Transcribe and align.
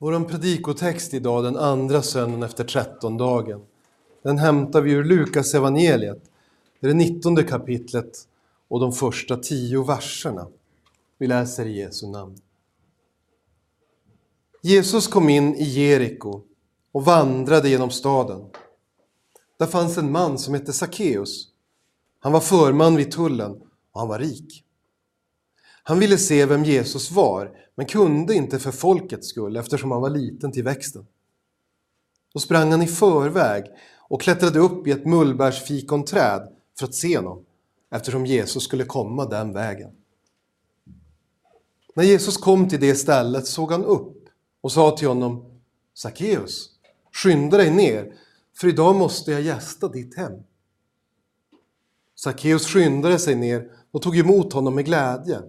Vår 0.00 0.24
predikotext 0.24 1.14
idag, 1.14 1.44
den 1.44 1.56
andra 1.56 2.02
söndagen 2.02 2.42
efter 2.42 2.64
trettondagen, 2.64 3.60
den 4.22 4.38
hämtar 4.38 4.80
vi 4.80 4.90
ur 4.90 5.04
Lukas 5.04 5.54
evangeliet, 5.54 6.22
det 6.80 6.86
är 6.86 6.88
det 6.88 6.94
nittonde 6.94 7.42
kapitlet 7.42 8.28
och 8.68 8.80
de 8.80 8.92
första 8.92 9.36
tio 9.36 9.84
verserna. 9.84 10.46
Vi 11.18 11.26
läser 11.26 11.66
i 11.66 11.78
Jesu 11.78 12.06
namn. 12.06 12.36
Jesus 14.62 15.06
kom 15.06 15.28
in 15.28 15.54
i 15.54 15.64
Jeriko 15.64 16.40
och 16.92 17.04
vandrade 17.04 17.68
genom 17.68 17.90
staden. 17.90 18.44
Där 19.58 19.66
fanns 19.66 19.98
en 19.98 20.12
man 20.12 20.38
som 20.38 20.54
hette 20.54 20.72
Sackeus. 20.72 21.48
Han 22.20 22.32
var 22.32 22.40
förman 22.40 22.96
vid 22.96 23.12
tullen 23.12 23.52
och 23.92 24.00
han 24.00 24.08
var 24.08 24.18
rik. 24.18 24.64
Han 25.88 25.98
ville 25.98 26.18
se 26.18 26.46
vem 26.46 26.64
Jesus 26.64 27.10
var, 27.10 27.50
men 27.74 27.86
kunde 27.86 28.34
inte 28.34 28.58
för 28.58 28.70
folkets 28.70 29.28
skull 29.28 29.56
eftersom 29.56 29.90
han 29.90 30.00
var 30.00 30.10
liten 30.10 30.52
till 30.52 30.64
växten. 30.64 31.06
Då 32.34 32.40
sprang 32.40 32.70
han 32.70 32.82
i 32.82 32.86
förväg 32.86 33.64
och 34.08 34.20
klättrade 34.20 34.58
upp 34.58 34.86
i 34.86 34.90
ett 34.90 35.06
mullbärsfikonträd 35.06 36.52
för 36.78 36.86
att 36.86 36.94
se 36.94 37.16
honom, 37.16 37.44
eftersom 37.90 38.26
Jesus 38.26 38.64
skulle 38.64 38.84
komma 38.84 39.24
den 39.24 39.52
vägen. 39.52 39.90
När 41.94 42.04
Jesus 42.04 42.36
kom 42.36 42.68
till 42.68 42.80
det 42.80 42.94
stället 42.94 43.46
såg 43.46 43.72
han 43.72 43.84
upp 43.84 44.24
och 44.60 44.72
sa 44.72 44.96
till 44.96 45.08
honom 45.08 45.60
Sackeus, 45.94 46.70
skynda 47.12 47.56
dig 47.56 47.70
ner, 47.70 48.14
för 48.56 48.68
idag 48.68 48.96
måste 48.96 49.32
jag 49.32 49.42
gästa 49.42 49.88
ditt 49.88 50.16
hem. 50.16 50.42
Sackeus 52.14 52.66
skyndade 52.66 53.18
sig 53.18 53.34
ner 53.34 53.70
och 53.90 54.02
tog 54.02 54.18
emot 54.18 54.52
honom 54.52 54.74
med 54.74 54.84
glädje. 54.84 55.42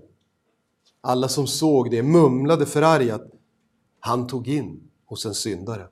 Alla 1.02 1.28
som 1.28 1.48
såg 1.48 1.92
det 1.92 2.04
mumlade 2.04 2.66
förargat. 2.66 3.32
Han 4.00 4.28
tog 4.28 4.48
in 4.48 4.90
hos 5.06 5.26
en 5.26 5.34
syndare. 5.34 5.88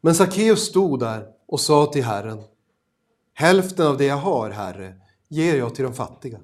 Men 0.00 0.14
Sackeus 0.14 0.60
stod 0.60 1.00
där 1.00 1.26
och 1.46 1.60
sa 1.60 1.86
till 1.86 2.04
Herren. 2.04 2.42
Hälften 3.34 3.86
av 3.86 3.96
det 3.96 4.04
jag 4.04 4.16
har, 4.16 4.50
Herre, 4.50 4.94
ger 5.28 5.56
jag 5.56 5.74
till 5.74 5.84
de 5.84 5.94
fattiga. 5.94 6.40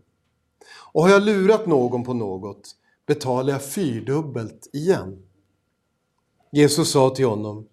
Och 0.92 1.02
har 1.02 1.10
jag 1.10 1.22
lurat 1.22 1.66
någon 1.66 2.04
på 2.04 2.14
något 2.14 2.76
betalar 3.06 3.52
jag 3.52 3.64
fyrdubbelt 3.64 4.70
igen. 4.72 5.22
Jesus 6.52 6.90
sa 6.90 7.10
till 7.10 7.26
honom. 7.26 7.68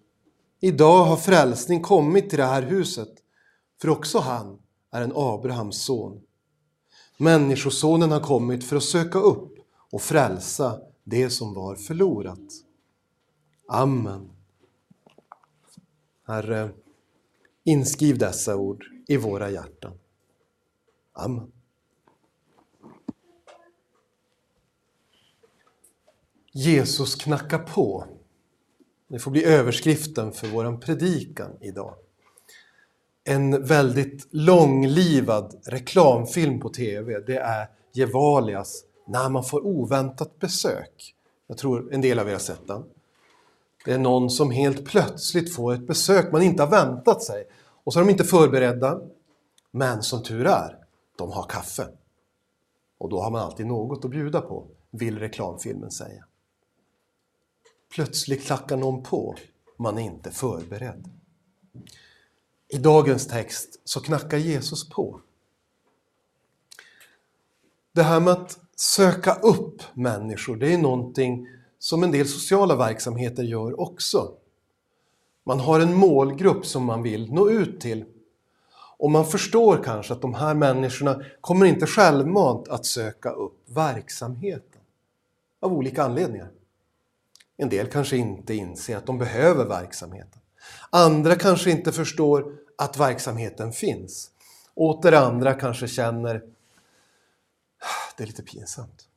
Idag 0.60 1.04
har 1.04 1.16
frälsning 1.16 1.82
kommit 1.82 2.30
till 2.30 2.38
det 2.38 2.44
här 2.44 2.62
huset, 2.62 3.08
för 3.80 3.88
också 3.88 4.18
han 4.18 4.58
är 4.90 5.02
en 5.02 5.12
Abrahams 5.14 5.84
son. 5.84 6.20
Människosonen 7.22 8.10
har 8.10 8.20
kommit 8.20 8.64
för 8.64 8.76
att 8.76 8.82
söka 8.82 9.18
upp 9.18 9.58
och 9.90 10.02
frälsa 10.02 10.80
det 11.04 11.30
som 11.30 11.54
var 11.54 11.76
förlorat. 11.76 12.38
Amen. 13.68 14.30
Herre, 16.26 16.70
inskriv 17.64 18.18
dessa 18.18 18.56
ord 18.56 18.84
i 19.08 19.16
våra 19.16 19.50
hjärtan. 19.50 19.98
Amen. 21.12 21.52
Jesus 26.52 27.14
knackar 27.14 27.58
på. 27.58 28.06
Det 29.08 29.18
får 29.18 29.30
bli 29.30 29.44
överskriften 29.44 30.32
för 30.32 30.48
vår 30.48 30.76
predikan 30.76 31.50
idag 31.60 31.94
en 33.24 33.64
väldigt 33.64 34.28
långlivad 34.30 35.60
reklamfilm 35.66 36.60
på 36.60 36.68
tv. 36.68 37.20
Det 37.20 37.36
är 37.36 37.68
Gevalias 37.92 38.84
När 39.06 39.28
man 39.28 39.44
får 39.44 39.66
oväntat 39.66 40.38
besök. 40.38 41.14
Jag 41.46 41.58
tror 41.58 41.94
en 41.94 42.00
del 42.00 42.18
av 42.18 42.28
er 42.28 42.32
har 42.32 42.38
sett 42.38 42.66
den. 42.66 42.84
Det 43.84 43.92
är 43.92 43.98
någon 43.98 44.30
som 44.30 44.50
helt 44.50 44.84
plötsligt 44.84 45.54
får 45.54 45.72
ett 45.72 45.86
besök 45.86 46.32
man 46.32 46.42
inte 46.42 46.62
har 46.62 46.70
väntat 46.70 47.22
sig. 47.22 47.44
Och 47.84 47.92
så 47.92 47.98
är 47.98 48.04
de 48.04 48.10
inte 48.10 48.24
förberedda. 48.24 49.00
Men 49.70 50.02
som 50.02 50.22
tur 50.22 50.46
är, 50.46 50.78
de 51.18 51.32
har 51.32 51.42
kaffe. 51.42 51.88
Och 52.98 53.08
då 53.08 53.20
har 53.20 53.30
man 53.30 53.40
alltid 53.40 53.66
något 53.66 54.04
att 54.04 54.10
bjuda 54.10 54.40
på, 54.40 54.66
vill 54.90 55.18
reklamfilmen 55.18 55.90
säga. 55.90 56.24
Plötsligt 57.94 58.44
klackar 58.44 58.76
någon 58.76 59.02
på, 59.02 59.36
man 59.76 59.98
är 59.98 60.02
inte 60.02 60.30
förberedd. 60.30 61.08
I 62.72 62.78
dagens 62.78 63.26
text 63.26 63.80
så 63.84 64.00
knackar 64.00 64.38
Jesus 64.38 64.88
på. 64.88 65.20
Det 67.92 68.02
här 68.02 68.20
med 68.20 68.32
att 68.32 68.58
söka 68.76 69.34
upp 69.34 69.82
människor, 69.94 70.56
det 70.56 70.74
är 70.74 70.78
någonting 70.78 71.48
som 71.78 72.02
en 72.02 72.10
del 72.10 72.28
sociala 72.28 72.76
verksamheter 72.76 73.42
gör 73.42 73.80
också. 73.80 74.32
Man 75.44 75.60
har 75.60 75.80
en 75.80 75.94
målgrupp 75.94 76.66
som 76.66 76.84
man 76.84 77.02
vill 77.02 77.32
nå 77.32 77.50
ut 77.50 77.80
till. 77.80 78.04
Och 78.98 79.10
man 79.10 79.26
förstår 79.26 79.82
kanske 79.84 80.12
att 80.12 80.22
de 80.22 80.34
här 80.34 80.54
människorna 80.54 81.24
kommer 81.40 81.66
inte 81.66 81.86
självmant 81.86 82.68
att 82.68 82.86
söka 82.86 83.30
upp 83.30 83.58
verksamheten. 83.66 84.80
Av 85.60 85.72
olika 85.72 86.02
anledningar. 86.02 86.50
En 87.56 87.68
del 87.68 87.86
kanske 87.86 88.16
inte 88.16 88.54
inser 88.54 88.96
att 88.96 89.06
de 89.06 89.18
behöver 89.18 89.64
verksamheten. 89.64 90.40
Andra 90.90 91.36
kanske 91.36 91.70
inte 91.70 91.92
förstår 91.92 92.61
att 92.82 93.00
verksamheten 93.00 93.72
finns. 93.72 94.30
Åter 94.74 95.12
andra 95.12 95.54
kanske 95.54 95.88
känner 95.88 96.36
ah, 97.80 98.14
det 98.16 98.22
är 98.22 98.26
lite 98.26 98.42
pinsamt. 98.42 99.08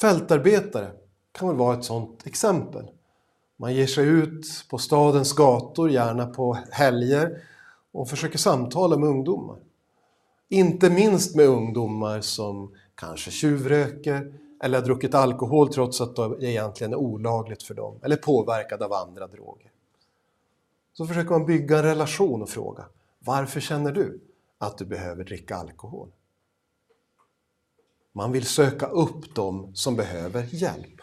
Fältarbetare 0.00 0.90
kan 1.32 1.48
väl 1.48 1.56
vara 1.56 1.78
ett 1.78 1.84
sådant 1.84 2.26
exempel. 2.26 2.90
Man 3.56 3.74
ger 3.74 3.86
sig 3.86 4.06
ut 4.06 4.46
på 4.70 4.78
stadens 4.78 5.32
gator, 5.32 5.90
gärna 5.90 6.26
på 6.26 6.58
helger, 6.70 7.42
och 7.92 8.08
försöker 8.08 8.38
samtala 8.38 8.96
med 8.96 9.08
ungdomar. 9.08 9.58
Inte 10.48 10.90
minst 10.90 11.36
med 11.36 11.46
ungdomar 11.46 12.20
som 12.20 12.74
kanske 12.94 13.30
tjuvröker 13.30 14.32
eller 14.62 14.78
har 14.78 14.84
druckit 14.86 15.14
alkohol 15.14 15.68
trots 15.68 16.00
att 16.00 16.16
det 16.16 16.36
egentligen 16.40 16.92
är 16.92 16.96
olagligt 16.96 17.62
för 17.62 17.74
dem, 17.74 18.00
eller 18.02 18.16
påverkade 18.16 18.84
av 18.84 18.92
andra 18.92 19.26
droger. 19.26 19.70
Så 20.96 21.06
försöker 21.06 21.30
man 21.30 21.46
bygga 21.46 21.78
en 21.78 21.82
relation 21.82 22.42
och 22.42 22.48
fråga 22.48 22.84
varför 23.18 23.60
känner 23.60 23.92
du 23.92 24.20
att 24.58 24.78
du 24.78 24.84
behöver 24.84 25.24
dricka 25.24 25.56
alkohol? 25.56 26.08
Man 28.12 28.32
vill 28.32 28.46
söka 28.46 28.86
upp 28.86 29.34
dem 29.34 29.70
som 29.74 29.96
behöver 29.96 30.46
hjälp. 30.50 31.00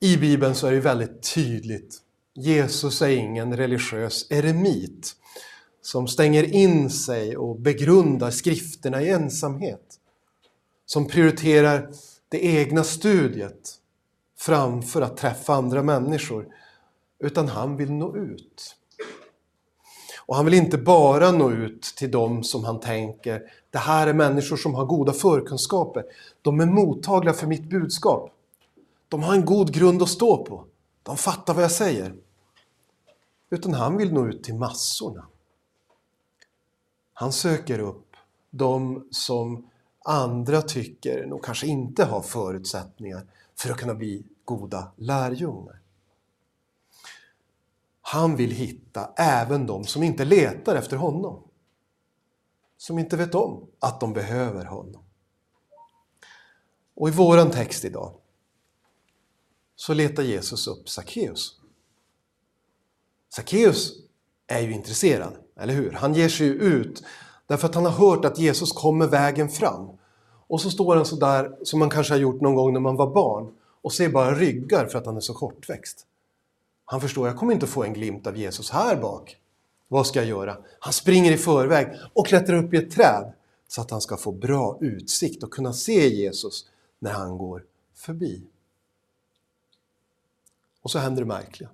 I 0.00 0.16
Bibeln 0.16 0.54
så 0.54 0.66
är 0.66 0.72
det 0.72 0.80
väldigt 0.80 1.34
tydligt. 1.34 1.98
Jesus 2.34 3.02
är 3.02 3.08
ingen 3.08 3.56
religiös 3.56 4.26
eremit 4.30 5.16
som 5.82 6.08
stänger 6.08 6.42
in 6.54 6.90
sig 6.90 7.36
och 7.36 7.60
begrundar 7.60 8.30
skrifterna 8.30 9.02
i 9.02 9.10
ensamhet. 9.10 9.98
Som 10.86 11.08
prioriterar 11.08 11.92
det 12.28 12.44
egna 12.44 12.84
studiet 12.84 13.78
framför 14.38 15.02
att 15.02 15.16
träffa 15.16 15.54
andra 15.54 15.82
människor 15.82 16.46
utan 17.22 17.48
han 17.48 17.76
vill 17.76 17.92
nå 17.92 18.16
ut. 18.16 18.76
Och 20.26 20.36
han 20.36 20.44
vill 20.44 20.54
inte 20.54 20.78
bara 20.78 21.30
nå 21.30 21.50
ut 21.50 21.82
till 21.82 22.10
dem 22.10 22.44
som 22.44 22.64
han 22.64 22.80
tänker, 22.80 23.42
det 23.70 23.78
här 23.78 24.06
är 24.06 24.14
människor 24.14 24.56
som 24.56 24.74
har 24.74 24.84
goda 24.84 25.12
förkunskaper. 25.12 26.04
De 26.42 26.60
är 26.60 26.66
mottagliga 26.66 27.34
för 27.34 27.46
mitt 27.46 27.70
budskap. 27.70 28.30
De 29.08 29.22
har 29.22 29.34
en 29.34 29.44
god 29.44 29.74
grund 29.74 30.02
att 30.02 30.08
stå 30.08 30.44
på. 30.44 30.64
De 31.02 31.16
fattar 31.16 31.54
vad 31.54 31.64
jag 31.64 31.72
säger. 31.72 32.14
Utan 33.50 33.74
han 33.74 33.96
vill 33.96 34.12
nå 34.12 34.26
ut 34.26 34.44
till 34.44 34.54
massorna. 34.54 35.26
Han 37.12 37.32
söker 37.32 37.78
upp 37.78 38.16
de 38.50 39.06
som 39.10 39.68
andra 40.04 40.62
tycker 40.62 41.26
nog 41.26 41.44
kanske 41.44 41.66
inte 41.66 42.04
har 42.04 42.20
förutsättningar 42.20 43.26
för 43.58 43.70
att 43.70 43.76
kunna 43.76 43.94
bli 43.94 44.24
goda 44.44 44.92
lärjungar. 44.96 45.81
Han 48.02 48.36
vill 48.36 48.50
hitta 48.50 49.10
även 49.16 49.66
de 49.66 49.84
som 49.84 50.02
inte 50.02 50.24
letar 50.24 50.76
efter 50.76 50.96
honom. 50.96 51.42
Som 52.76 52.98
inte 52.98 53.16
vet 53.16 53.34
om 53.34 53.66
att 53.78 54.00
de 54.00 54.12
behöver 54.12 54.64
honom. 54.64 55.02
Och 56.94 57.08
i 57.08 57.12
våran 57.12 57.50
text 57.50 57.84
idag 57.84 58.14
så 59.76 59.94
letar 59.94 60.22
Jesus 60.22 60.66
upp 60.66 60.88
Sackeus. 60.88 61.60
Sackeus 63.34 63.92
är 64.46 64.60
ju 64.60 64.72
intresserad, 64.72 65.32
eller 65.56 65.74
hur? 65.74 65.92
Han 65.92 66.14
ger 66.14 66.28
sig 66.28 66.46
ut 66.46 67.04
därför 67.46 67.68
att 67.68 67.74
han 67.74 67.84
har 67.84 67.92
hört 67.92 68.24
att 68.24 68.38
Jesus 68.38 68.72
kommer 68.72 69.06
vägen 69.06 69.48
fram. 69.48 69.88
Och 70.46 70.60
så 70.60 70.70
står 70.70 70.96
han 70.96 71.06
så 71.06 71.16
där 71.16 71.58
som 71.62 71.78
man 71.78 71.90
kanske 71.90 72.12
har 72.14 72.18
gjort 72.18 72.40
någon 72.40 72.54
gång 72.54 72.72
när 72.72 72.80
man 72.80 72.96
var 72.96 73.14
barn 73.14 73.54
och 73.82 73.92
ser 73.92 74.08
bara 74.08 74.34
ryggar 74.34 74.86
för 74.86 74.98
att 74.98 75.06
han 75.06 75.16
är 75.16 75.20
så 75.20 75.34
kortväxt. 75.34 76.06
Han 76.92 77.00
förstår, 77.00 77.26
jag 77.26 77.36
kommer 77.36 77.52
inte 77.52 77.66
få 77.66 77.84
en 77.84 77.92
glimt 77.92 78.26
av 78.26 78.36
Jesus 78.36 78.70
här 78.70 78.96
bak. 78.96 79.36
Vad 79.88 80.06
ska 80.06 80.18
jag 80.18 80.28
göra? 80.28 80.58
Han 80.80 80.92
springer 80.92 81.32
i 81.32 81.36
förväg 81.36 82.00
och 82.12 82.26
klättrar 82.26 82.64
upp 82.64 82.74
i 82.74 82.76
ett 82.76 82.90
träd 82.90 83.32
så 83.68 83.80
att 83.80 83.90
han 83.90 84.00
ska 84.00 84.16
få 84.16 84.32
bra 84.32 84.78
utsikt 84.80 85.42
och 85.42 85.50
kunna 85.50 85.72
se 85.72 86.08
Jesus 86.08 86.68
när 86.98 87.12
han 87.12 87.38
går 87.38 87.64
förbi. 87.94 88.42
Och 90.82 90.90
så 90.90 90.98
händer 90.98 91.22
det 91.22 91.28
märkliga. 91.28 91.70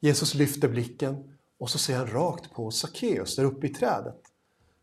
Jesus 0.00 0.34
lyfter 0.34 0.68
blicken 0.68 1.38
och 1.58 1.70
så 1.70 1.78
ser 1.78 1.96
han 1.96 2.06
rakt 2.06 2.52
på 2.52 2.70
Sackeus 2.70 3.36
där 3.36 3.44
uppe 3.44 3.66
i 3.66 3.74
trädet. 3.74 4.22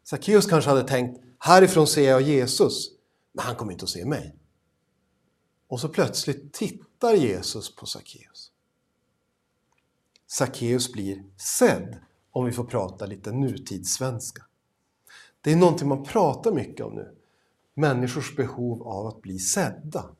Sackeus 0.03 0.45
kanske 0.45 0.69
hade 0.69 0.87
tänkt, 0.87 1.21
härifrån 1.39 1.87
ser 1.87 2.09
jag 2.09 2.21
Jesus, 2.21 2.89
men 3.31 3.45
han 3.45 3.55
kommer 3.55 3.71
inte 3.71 3.83
att 3.83 3.89
se 3.89 4.05
mig. 4.05 4.35
Och 5.67 5.79
så 5.79 5.89
plötsligt 5.89 6.53
tittar 6.53 7.13
Jesus 7.13 7.75
på 7.75 7.85
Sackeus. 7.85 8.51
Sackeus 10.37 10.91
blir 10.91 11.23
sedd, 11.37 11.97
om 12.31 12.45
vi 12.45 12.51
får 12.51 12.63
prata 12.63 13.05
lite 13.05 13.31
nutidssvenska. 13.31 14.43
Det 15.41 15.51
är 15.51 15.55
någonting 15.55 15.87
man 15.87 16.03
pratar 16.03 16.51
mycket 16.51 16.85
om 16.85 16.95
nu. 16.95 17.15
Människors 17.73 18.35
behov 18.35 18.87
av 18.87 19.07
att 19.07 19.21
bli 19.21 19.39
sedda. 19.39 20.15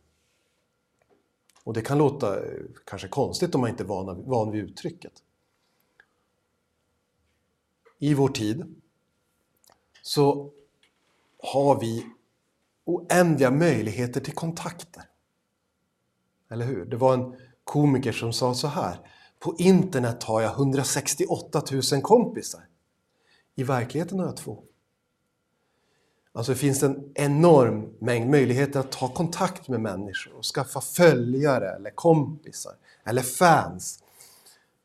Och 1.64 1.74
det 1.74 1.82
kan 1.82 1.98
låta 1.98 2.46
eh, 2.46 2.62
kanske 2.86 3.08
konstigt 3.08 3.56
om 3.56 3.62
man 3.62 3.70
inte 3.70 3.84
är 3.84 3.88
van, 3.88 4.24
van 4.26 4.52
vid 4.52 4.64
uttrycket. 4.64 5.14
I 8.00 8.14
vår 8.14 8.30
tid 8.30 8.76
så 10.02 10.52
har 11.38 11.80
vi 11.80 12.06
oändliga 12.86 13.52
möjligheter 13.52 14.22
till 14.22 14.34
kontakter. 14.34 15.04
Eller 16.50 16.66
hur? 16.66 16.86
Det 16.86 16.98
var 16.98 17.14
en 17.14 17.36
komiker 17.64 18.12
som 18.12 18.34
sa 18.34 18.54
så 18.54 18.68
här. 18.68 19.12
På 19.40 19.56
internet 19.58 20.24
har 20.24 20.42
jag 20.42 20.52
168 20.52 21.62
000 21.92 22.02
kompisar. 22.02 22.62
I 23.56 23.64
verkligheten 23.64 24.20
har 24.20 24.26
jag 24.26 24.38
två. 24.38 24.64
Alltså 26.36 26.52
det 26.52 26.58
finns 26.58 26.84
en 26.84 27.12
enorm 27.16 27.94
mängd 28.00 28.30
möjligheter 28.30 28.80
att 28.80 28.92
ta 28.92 29.14
kontakt 29.14 29.68
med 29.68 29.82
människor 29.82 30.34
och 30.34 30.46
skaffa 30.46 30.82
följare 30.82 31.76
eller 31.76 31.90
kompisar 31.90 32.74
eller 33.04 33.22
fans. 33.22 34.04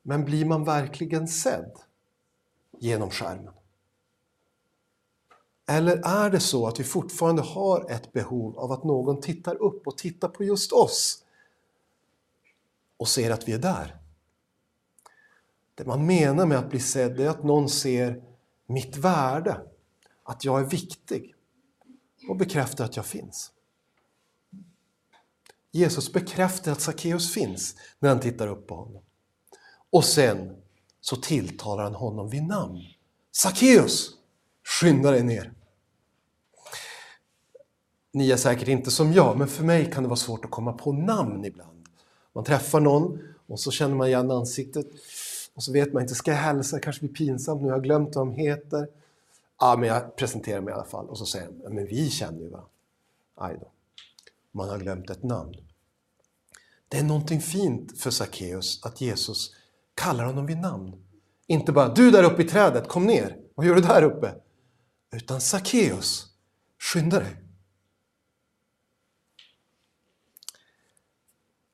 Men 0.03 0.25
blir 0.25 0.45
man 0.45 0.65
verkligen 0.65 1.29
sedd 1.29 1.73
genom 2.79 3.11
skärmen? 3.11 3.55
Eller 5.69 5.97
är 6.05 6.31
det 6.31 6.41
så 6.41 6.67
att 6.67 6.81
vi 6.81 6.85
fortfarande 6.85 7.43
har 7.43 7.91
ett 7.91 8.13
behov 8.13 8.59
av 8.59 8.73
att 8.73 8.85
någon 8.85 9.21
tittar 9.21 9.55
upp 9.55 9.87
och 9.87 9.99
tittar 9.99 10.29
på 10.29 10.45
just 10.45 10.73
oss 10.73 11.25
och 12.97 13.09
ser 13.09 13.31
att 13.31 13.49
vi 13.49 13.53
är 13.53 13.59
där? 13.59 14.00
Det 15.81 15.87
man 15.87 16.07
menar 16.07 16.47
med 16.47 16.59
att 16.59 16.71
bli 16.71 16.81
sedd 16.81 17.21
är 17.21 17.29
att 17.29 17.45
någon 17.45 17.69
ser 17.69 18.23
mitt 18.67 18.97
värde, 18.97 19.61
att 20.23 20.45
jag 20.45 20.61
är 20.61 20.65
viktig 20.65 21.35
och 22.29 22.37
bekräftar 22.37 22.85
att 22.85 22.97
jag 22.97 23.07
finns. 23.07 23.53
Jesus 25.71 26.13
bekräftar 26.13 26.73
att 26.73 26.81
Sackeus 26.81 27.35
finns 27.35 27.77
när 27.99 28.09
han 28.09 28.21
tittar 28.21 28.49
upp 28.49 28.67
på 28.67 28.75
honom. 28.75 29.03
Och 29.91 30.05
sen 30.05 30.57
så 31.01 31.17
tilltalar 31.17 31.85
han 31.85 31.95
honom 31.95 32.31
vid 32.31 32.43
namn. 32.43 32.81
Sackeus, 33.33 34.11
skynda 34.65 35.11
dig 35.11 35.23
ner. 35.23 35.53
Ni 38.13 38.31
är 38.31 38.37
säkert 38.37 38.69
inte 38.69 38.91
som 38.91 39.13
jag, 39.13 39.39
men 39.39 39.49
för 39.49 39.65
mig 39.65 39.93
kan 39.93 40.03
det 40.03 40.09
vara 40.09 40.17
svårt 40.17 40.45
att 40.45 40.51
komma 40.51 40.73
på 40.73 40.93
namn 40.93 41.45
ibland. 41.45 41.89
Man 42.35 42.45
träffar 42.45 42.81
någon 42.81 43.19
och 43.47 43.61
så 43.61 43.71
känner 43.71 43.95
man 43.95 44.07
igen 44.07 44.31
ansiktet 44.31 44.87
och 45.61 45.65
så 45.65 45.73
vet 45.73 45.93
man 45.93 46.03
inte, 46.03 46.15
ska 46.15 46.31
jag 46.31 46.39
hälsa? 46.39 46.77
Det 46.77 46.83
kanske 46.83 47.01
blir 47.01 47.15
pinsamt, 47.15 47.63
nu 47.63 47.69
jag 47.69 47.75
har 47.75 47.81
glömt 47.81 48.17
vad 48.17 48.27
de 48.27 48.35
heter. 48.35 48.89
Ja, 49.59 49.77
men 49.79 49.89
jag 49.89 50.17
presenterar 50.17 50.61
mig 50.61 50.73
i 50.73 50.75
alla 50.75 50.85
fall 50.85 51.09
och 51.09 51.19
så 51.19 51.27
säger 51.27 51.49
de, 51.51 51.75
men 51.75 51.87
vi 51.87 52.11
känner 52.11 52.41
ju 52.41 52.49
varandra. 52.49 52.71
Aj 53.35 53.57
då. 53.61 53.71
Man 54.53 54.69
har 54.69 54.79
glömt 54.79 55.11
ett 55.11 55.23
namn. 55.23 55.57
Det 56.89 56.99
är 56.99 57.03
någonting 57.03 57.41
fint 57.41 58.01
för 58.01 58.11
Sackeus 58.11 58.85
att 58.85 59.01
Jesus 59.01 59.55
kallar 59.95 60.25
honom 60.25 60.47
vid 60.47 60.59
namn. 60.59 61.05
Inte 61.47 61.73
bara 61.73 61.95
du 61.95 62.11
där 62.11 62.25
uppe 62.25 62.43
i 62.43 62.49
trädet, 62.49 62.89
kom 62.89 63.07
ner. 63.07 63.37
Vad 63.55 63.67
gör 63.67 63.75
du 63.75 63.81
där 63.81 64.03
uppe? 64.03 64.35
Utan 65.13 65.41
Sackeus, 65.41 66.27
skynda 66.79 67.21
dig. 67.21 67.37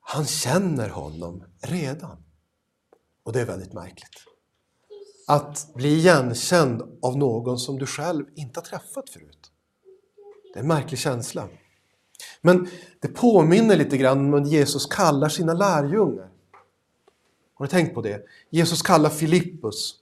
Han 0.00 0.26
känner 0.26 0.88
honom 0.88 1.44
redan. 1.60 2.25
Och 3.26 3.32
det 3.32 3.40
är 3.40 3.44
väldigt 3.44 3.73
märkligt. 3.73 4.25
Att 5.26 5.75
bli 5.75 5.88
igenkänd 5.88 6.99
av 7.02 7.19
någon 7.19 7.58
som 7.58 7.78
du 7.78 7.87
själv 7.87 8.26
inte 8.34 8.61
har 8.61 8.64
träffat 8.64 9.11
förut. 9.11 9.50
Det 10.52 10.58
är 10.58 10.62
en 10.62 10.69
märklig 10.69 10.99
känsla. 10.99 11.49
Men 12.40 12.69
det 13.00 13.08
påminner 13.08 13.76
lite 13.76 13.96
grann 13.96 14.34
om 14.34 14.43
att 14.43 14.49
Jesus 14.49 14.87
kallar 14.87 15.28
sina 15.28 15.55
lärjungar. 15.55 16.31
Har 17.55 17.67
du 17.67 17.70
tänkt 17.70 17.94
på 17.94 18.02
det? 18.02 18.26
Jesus 18.50 18.82
kallar 18.82 19.11
Filippus. 19.11 19.94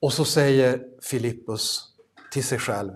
Och 0.00 0.12
så 0.12 0.24
säger 0.24 0.84
Filippus 1.02 1.82
till 2.32 2.44
sig 2.44 2.58
själv, 2.58 2.92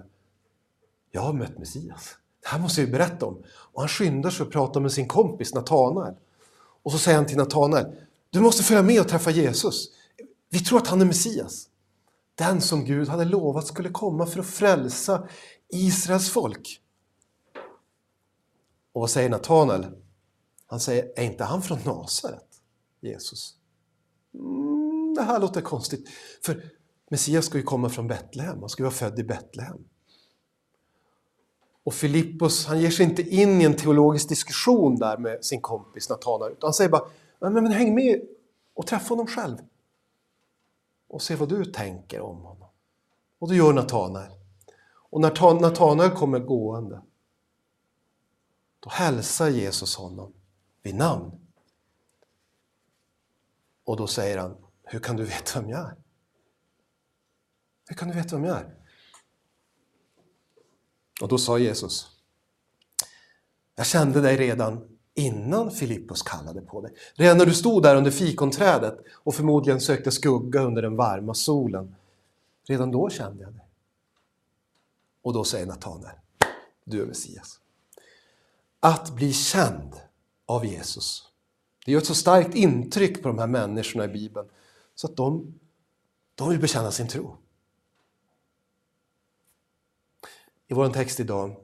jag 1.10 1.20
har 1.20 1.32
mött 1.32 1.58
Messias. 1.58 2.16
Det 2.42 2.48
här 2.48 2.58
måste 2.58 2.80
jag 2.80 2.90
berätta 2.90 3.26
om. 3.26 3.42
Och 3.48 3.80
han 3.80 3.88
skyndar 3.88 4.30
sig 4.30 4.46
att 4.46 4.52
prata 4.52 4.80
med 4.80 4.92
sin 4.92 5.08
kompis 5.08 5.54
Natanael. 5.54 6.14
Och 6.82 6.92
så 6.92 6.98
säger 6.98 7.16
han 7.18 7.26
till 7.26 7.36
Natanael, 7.36 7.86
du 8.30 8.40
måste 8.40 8.62
följa 8.62 8.82
med 8.82 9.00
och 9.00 9.08
träffa 9.08 9.30
Jesus. 9.30 9.88
Vi 10.50 10.60
tror 10.60 10.78
att 10.78 10.86
han 10.86 11.00
är 11.00 11.04
Messias. 11.04 11.68
Den 12.34 12.60
som 12.60 12.84
Gud 12.84 13.08
hade 13.08 13.24
lovat 13.24 13.66
skulle 13.66 13.90
komma 13.90 14.26
för 14.26 14.40
att 14.40 14.46
frälsa 14.46 15.28
Israels 15.68 16.30
folk. 16.30 16.80
Och 18.92 19.00
vad 19.00 19.10
säger 19.10 19.30
Natanael? 19.30 19.86
Han 20.66 20.80
säger, 20.80 21.12
är 21.16 21.24
inte 21.24 21.44
han 21.44 21.62
från 21.62 21.78
Nasaret, 21.84 22.46
Jesus? 23.00 23.54
Mm, 24.34 25.14
det 25.14 25.22
här 25.22 25.40
låter 25.40 25.60
konstigt, 25.60 26.08
för 26.44 26.70
Messias 27.10 27.46
ska 27.46 27.58
ju 27.58 27.64
komma 27.64 27.88
från 27.88 28.08
Betlehem, 28.08 28.60
han 28.60 28.68
ska 28.68 28.82
ju 28.82 28.84
vara 28.84 28.94
född 28.94 29.18
i 29.18 29.24
Betlehem. 29.24 29.84
Och 31.84 31.94
Filippos, 31.94 32.66
han 32.66 32.80
ger 32.80 32.90
sig 32.90 33.06
inte 33.06 33.22
in 33.22 33.60
i 33.60 33.64
en 33.64 33.76
teologisk 33.76 34.28
diskussion 34.28 34.98
där 34.98 35.18
med 35.18 35.44
sin 35.44 35.60
kompis 35.60 36.08
Natanael, 36.08 36.52
utan 36.52 36.66
han 36.66 36.74
säger 36.74 36.90
bara, 36.90 37.04
men, 37.40 37.54
men 37.54 37.72
häng 37.72 37.94
med 37.94 38.20
och 38.74 38.86
träffa 38.86 39.08
honom 39.08 39.26
själv. 39.26 39.58
Och 41.08 41.22
se 41.22 41.36
vad 41.36 41.48
du 41.48 41.64
tänker 41.64 42.20
om 42.20 42.36
honom. 42.36 42.68
Och 43.38 43.48
det 43.48 43.56
gör 43.56 43.72
Natanael. 43.72 44.32
Och 45.10 45.20
när 45.20 45.60
Natanael 45.60 46.10
kommer 46.10 46.38
gående, 46.38 47.02
då 48.80 48.90
hälsar 48.90 49.48
Jesus 49.48 49.96
honom 49.96 50.32
vid 50.82 50.94
namn. 50.94 51.40
Och 53.84 53.96
då 53.96 54.06
säger 54.06 54.38
han, 54.38 54.56
hur 54.82 55.00
kan 55.00 55.16
du 55.16 55.24
veta 55.24 55.60
vem 55.60 55.70
jag 55.70 55.80
är? 55.80 55.96
Hur 57.88 57.96
kan 57.96 58.08
du 58.08 58.14
veta 58.14 58.36
vem 58.36 58.44
jag 58.44 58.56
är? 58.56 58.76
Och 61.22 61.28
då 61.28 61.38
sa 61.38 61.58
Jesus, 61.58 62.20
jag 63.74 63.86
kände 63.86 64.20
dig 64.20 64.36
redan 64.36 64.89
innan 65.14 65.70
Filippus 65.70 66.22
kallade 66.22 66.60
på 66.60 66.80
dig. 66.80 66.92
Redan 67.14 67.38
när 67.38 67.46
du 67.46 67.54
stod 67.54 67.82
där 67.82 67.96
under 67.96 68.10
fikonträdet 68.10 68.98
och 69.12 69.34
förmodligen 69.34 69.80
sökte 69.80 70.10
skugga 70.10 70.62
under 70.62 70.82
den 70.82 70.96
varma 70.96 71.34
solen. 71.34 71.94
Redan 72.66 72.90
då 72.90 73.10
kände 73.10 73.42
jag 73.42 73.52
dig. 73.52 73.64
Och 75.22 75.32
då 75.32 75.44
säger 75.44 75.66
Natanael, 75.66 76.16
du 76.84 77.02
är 77.02 77.06
Messias. 77.06 77.60
Att 78.80 79.10
bli 79.10 79.32
känd 79.32 79.94
av 80.46 80.66
Jesus, 80.66 81.28
det 81.86 81.92
gör 81.92 81.98
ett 82.00 82.06
så 82.06 82.14
starkt 82.14 82.54
intryck 82.54 83.22
på 83.22 83.28
de 83.28 83.38
här 83.38 83.46
människorna 83.46 84.04
i 84.04 84.08
Bibeln 84.08 84.48
så 84.94 85.06
att 85.06 85.16
de, 85.16 85.58
de 86.34 86.48
vill 86.48 86.60
bekänna 86.60 86.90
sin 86.90 87.08
tro. 87.08 87.36
I 90.68 90.74
vår 90.74 90.88
text 90.88 91.20
idag 91.20 91.56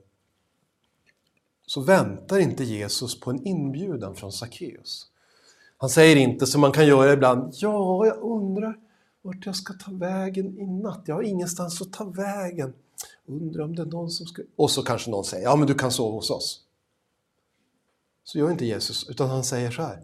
så 1.77 1.83
väntar 1.83 2.39
inte 2.39 2.65
Jesus 2.65 3.21
på 3.21 3.31
en 3.31 3.47
inbjudan 3.47 4.15
från 4.15 4.33
Sackeus. 4.33 5.07
Han 5.77 5.91
säger 5.91 6.17
inte 6.17 6.47
som 6.47 6.61
man 6.61 6.73
kan 6.73 6.87
göra 6.87 7.13
ibland, 7.13 7.55
ja, 7.55 8.07
jag 8.07 8.19
undrar 8.23 8.79
vart 9.23 9.47
jag 9.47 9.57
ska 9.57 9.73
ta 9.73 9.91
vägen 9.93 10.59
i 10.59 10.67
natt. 10.67 11.03
Jag 11.07 11.15
har 11.15 11.23
ingenstans 11.23 11.83
att 11.83 11.93
ta 11.93 12.05
vägen. 12.05 12.75
Undrar 13.27 13.65
om 13.65 13.77
det 13.77 13.83
är 13.83 13.87
någon 13.87 14.11
som 14.11 14.27
ska... 14.27 14.43
Och 14.57 14.71
så 14.71 14.83
kanske 14.83 15.11
någon 15.11 15.25
säger, 15.25 15.45
ja 15.45 15.57
men 15.57 15.67
du 15.67 15.75
kan 15.75 15.93
sova 15.93 16.15
hos 16.15 16.31
oss. 16.31 16.61
Så 18.25 18.39
gör 18.39 18.51
inte 18.51 18.67
Jesus, 18.67 19.09
utan 19.11 19.31
han 19.31 19.45
säger 19.45 19.71
så 19.71 19.83
här, 19.83 20.01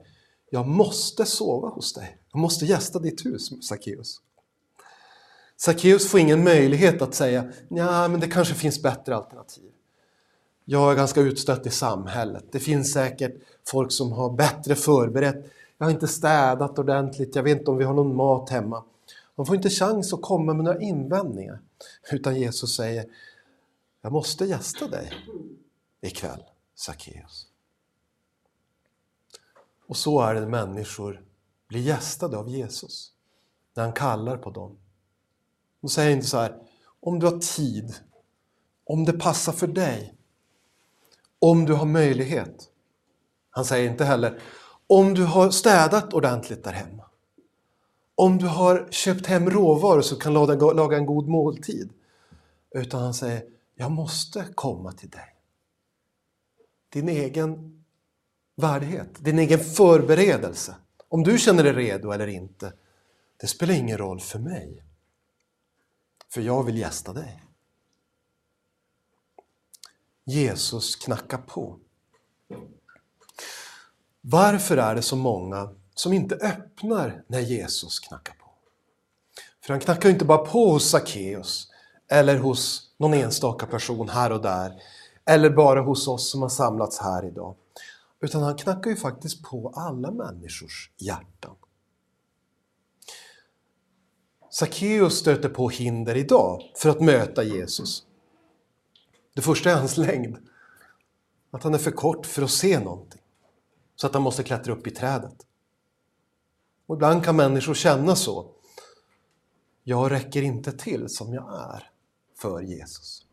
jag 0.51 0.69
måste 0.69 1.25
sova 1.25 1.69
hos 1.69 1.93
dig. 1.93 2.19
Jag 2.33 2.41
måste 2.41 2.65
gästa 2.65 2.99
ditt 2.99 3.27
hus, 3.27 3.69
Sackeus. 3.69 4.21
Sackeus 5.57 6.11
får 6.11 6.21
ingen 6.21 6.45
möjlighet 6.45 7.03
att 7.03 7.15
säga, 7.15 7.53
ja 7.69 8.09
men 8.09 8.21
det 8.21 8.29
kanske 8.29 8.55
finns 8.55 8.83
bättre 8.83 9.17
alternativ 9.17 9.73
jag 10.65 10.93
är 10.93 10.97
ganska 10.97 11.21
utstött 11.21 11.67
i 11.67 11.71
samhället. 11.71 12.45
Det 12.51 12.61
finns 12.61 12.93
säkert 12.93 13.35
folk 13.67 13.93
som 13.93 14.13
har 14.13 14.31
bättre 14.31 14.75
förberett. 14.75 15.45
Jag 15.79 15.87
har 15.87 15.91
inte 15.91 16.09
städat 16.09 16.79
ordentligt, 16.79 17.37
jag 17.37 17.43
vet 17.43 17.59
inte 17.59 17.71
om 17.71 17.77
vi 17.77 17.85
har 17.85 17.95
någon 17.95 18.17
mat 18.17 18.51
hemma. 18.51 18.85
De 19.37 19.47
får 19.47 19.57
inte 19.57 19.71
chans 19.71 20.13
att 20.13 20.23
komma 20.23 20.55
med 20.55 20.65
några 20.65 20.81
invändningar. 20.81 21.59
Utan 22.13 22.37
Jesus 22.41 22.77
säger, 22.77 23.07
jag 24.03 24.13
måste 24.13 24.45
gästa 24.45 24.89
dig 24.89 25.13
ikväll, 26.01 26.43
Sackeus. 26.75 27.47
Och 29.87 29.97
så 29.97 30.21
är 30.21 30.35
det 30.35 30.41
när 30.41 30.49
människor 30.49 31.23
blir 31.69 31.81
gästade 31.81 32.37
av 32.37 32.49
Jesus. 32.49 33.13
När 33.75 33.83
han 33.83 33.93
kallar 33.93 34.37
på 34.37 34.51
dem. 34.51 34.77
De 35.81 35.89
säger 35.89 36.11
inte 36.11 36.27
så 36.27 36.39
här, 36.39 36.59
om 37.01 37.19
du 37.19 37.27
har 37.27 37.39
tid, 37.39 37.95
om 38.85 39.05
det 39.05 39.13
passar 39.13 39.53
för 39.53 39.67
dig, 39.67 40.15
om 41.43 41.65
du 41.65 41.73
har 41.73 41.87
möjlighet. 41.87 42.69
Han 43.51 43.65
säger 43.65 43.91
inte 43.91 44.05
heller, 44.05 44.41
om 44.87 45.15
du 45.15 45.25
har 45.25 45.51
städat 45.51 46.15
ordentligt 46.15 46.65
där 46.65 46.73
hemma. 46.73 47.05
Om 48.15 48.39
du 48.39 48.47
har 48.47 48.89
köpt 48.91 49.27
hem 49.27 49.51
råvaror 49.51 50.03
så 50.03 50.17
kan 50.17 50.33
laga, 50.33 50.55
laga 50.55 50.97
en 50.97 51.07
god 51.07 51.29
måltid. 51.29 51.93
Utan 52.71 53.03
han 53.03 53.15
säger, 53.15 53.43
jag 53.75 53.91
måste 53.91 54.47
komma 54.55 54.93
till 54.93 55.11
dig. 55.11 55.35
Din 56.89 57.09
egen 57.09 57.85
värdighet, 58.57 59.25
din 59.25 59.39
egen 59.39 59.59
förberedelse. 59.59 60.75
Om 61.09 61.23
du 61.23 61.39
känner 61.39 61.65
dig 61.65 61.73
redo 61.73 62.11
eller 62.11 62.27
inte, 62.27 62.73
det 63.41 63.47
spelar 63.47 63.75
ingen 63.75 63.99
roll 63.99 64.21
för 64.21 64.39
mig. 64.39 64.83
För 66.35 66.41
jag 66.41 66.65
vill 66.65 66.79
gästa 66.79 67.13
dig. 67.13 67.43
Jesus 70.25 70.97
knackar 70.97 71.39
på. 71.39 71.79
Varför 74.21 74.77
är 74.77 74.95
det 74.95 75.03
så 75.03 75.17
många 75.17 75.75
som 75.95 76.13
inte 76.13 76.35
öppnar 76.35 77.25
när 77.27 77.41
Jesus 77.41 78.01
knackar 78.01 78.35
på? 78.35 78.47
För 79.65 79.73
han 79.73 79.81
knackar 79.81 80.09
ju 80.09 80.13
inte 80.13 80.25
bara 80.25 80.47
på 80.47 80.71
hos 80.71 80.91
Sackeus 80.91 81.69
eller 82.09 82.39
hos 82.39 82.91
någon 82.99 83.15
enstaka 83.15 83.67
person 83.67 84.09
här 84.09 84.33
och 84.33 84.43
där 84.43 84.83
eller 85.25 85.51
bara 85.51 85.81
hos 85.81 86.09
oss 86.09 86.31
som 86.31 86.43
har 86.43 86.49
samlats 86.49 86.99
här 86.99 87.25
idag. 87.25 87.55
Utan 88.21 88.43
han 88.43 88.57
knackar 88.57 88.91
ju 88.91 88.97
faktiskt 88.97 89.43
på 89.43 89.73
alla 89.77 90.11
människors 90.11 90.91
hjärtan. 90.99 91.57
Sackeus 94.51 95.15
stöter 95.15 95.49
på 95.49 95.69
hinder 95.69 96.17
idag 96.17 96.63
för 96.77 96.89
att 96.89 97.01
möta 97.01 97.43
Jesus. 97.43 98.07
Det 99.35 99.43
första 99.43 99.71
är 99.71 99.77
hans 99.77 99.97
längd. 99.97 100.37
Att 101.51 101.63
han 101.63 101.75
är 101.75 101.79
för 101.79 101.91
kort 101.91 102.27
för 102.27 102.43
att 102.43 102.51
se 102.51 102.79
någonting. 102.79 103.21
Så 103.97 104.07
att 104.07 104.15
han 104.15 104.23
måste 104.23 104.43
klättra 104.43 104.73
upp 104.73 104.87
i 104.87 104.91
trädet. 104.91 105.47
Och 106.87 106.97
ibland 106.97 107.25
kan 107.25 107.37
människor 107.37 107.75
känna 107.75 108.17
så. 108.17 108.51
Jag 109.85 110.11
räcker 110.11 110.43
inte 110.43 110.73
till 110.73 111.09
som 111.09 111.35
jag 111.35 111.75
är 111.75 111.91
för 112.39 112.61
Jesus. 112.61 113.27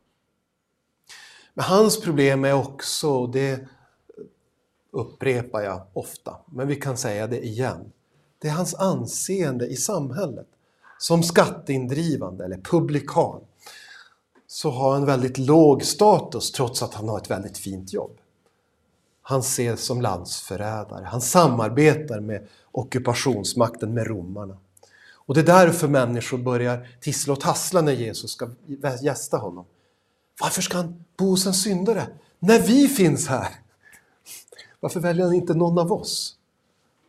Men 1.53 1.65
hans 1.65 2.01
problem 2.01 2.45
är 2.45 2.53
också, 2.53 3.27
det 3.27 3.67
upprepar 4.91 5.61
jag 5.61 5.87
ofta, 5.93 6.37
men 6.45 6.67
vi 6.67 6.75
kan 6.75 6.97
säga 6.97 7.27
det 7.27 7.45
igen. 7.45 7.91
Det 8.39 8.47
är 8.47 8.51
hans 8.51 8.75
anseende 8.75 9.67
i 9.67 9.75
samhället. 9.75 10.47
Som 10.97 11.23
skatteindrivande 11.23 12.45
eller 12.45 12.57
publikan 12.57 13.41
så 14.51 14.69
har 14.69 14.93
han 14.93 15.05
väldigt 15.05 15.37
låg 15.37 15.83
status 15.83 16.51
trots 16.51 16.83
att 16.83 16.93
han 16.93 17.09
har 17.09 17.17
ett 17.17 17.31
väldigt 17.31 17.57
fint 17.57 17.93
jobb. 17.93 18.17
Han 19.21 19.39
ses 19.39 19.85
som 19.85 20.01
landsförrädare. 20.01 21.05
Han 21.05 21.21
samarbetar 21.21 22.19
med 22.19 22.47
ockupationsmakten, 22.71 23.93
med 23.93 24.07
romarna. 24.07 24.57
Och 25.13 25.33
det 25.33 25.41
är 25.41 25.45
därför 25.45 25.87
människor 25.87 26.37
börjar 26.37 26.87
tissla 27.01 27.33
och 27.33 27.39
tassla 27.39 27.81
när 27.81 27.91
Jesus 27.91 28.31
ska 28.31 28.49
gästa 29.01 29.37
honom. 29.37 29.65
Varför 30.41 30.61
ska 30.61 30.77
han 30.77 31.05
bo 31.17 31.29
hos 31.29 31.45
en 31.45 31.53
syndare? 31.53 32.07
När 32.39 32.59
vi 32.59 32.87
finns 32.87 33.27
här! 33.27 33.49
Varför 34.79 34.99
väljer 34.99 35.25
han 35.25 35.33
inte 35.33 35.53
någon 35.53 35.79
av 35.79 35.91
oss? 35.91 36.35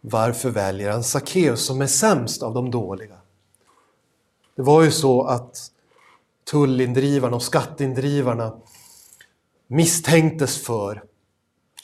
Varför 0.01 0.51
väljer 0.51 0.91
han 0.91 1.05
Sackeus 1.05 1.65
som 1.67 1.83
är 1.83 1.87
sämst 1.87 2.43
av 2.43 2.55
de 2.55 2.71
dåliga? 2.71 3.17
Det 4.55 4.63
var 4.63 4.83
ju 4.83 4.91
så 4.91 5.23
att 5.23 5.73
tullindrivarna 6.51 7.37
och 7.37 7.43
skatteindrivarna 7.43 8.61
misstänktes 9.67 10.65
för 10.65 11.03